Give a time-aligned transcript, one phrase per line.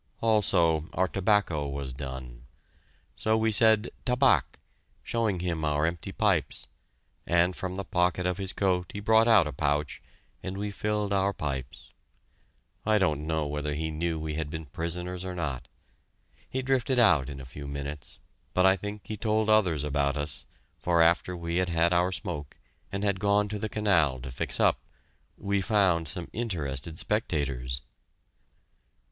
[0.19, 2.45] Also our tobacco was done.
[3.15, 4.57] So we said, "Tabac,"
[5.03, 6.65] showing him our empty pipes,
[7.27, 10.01] and from the pocket of his coat he brought out a pouch,
[10.41, 11.91] and we filled our pipes.
[12.83, 15.67] I don't know whether he knew we had been prisoners or not.
[16.49, 18.17] He drifted out in a few minutes,
[18.55, 20.47] but I think he told others about us,
[20.79, 22.57] for after we had had our smoke,
[22.91, 24.79] and had gone to the canal to fix up,
[25.37, 27.83] we found some interested spectators.